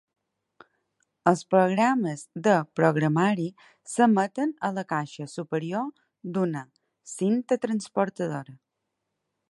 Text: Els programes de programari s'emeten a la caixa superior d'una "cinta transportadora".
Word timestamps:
Els 1.31 1.43
programes 1.55 2.23
de 2.47 2.55
programari 2.79 3.45
s'emeten 3.91 4.55
a 4.69 4.73
la 4.79 4.87
caixa 4.95 5.29
superior 5.35 5.87
d'una 6.39 6.65
"cinta 7.17 7.61
transportadora". 7.69 8.59